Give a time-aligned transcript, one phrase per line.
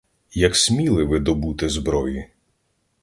[0.33, 2.27] Як сміли ви добути зброї?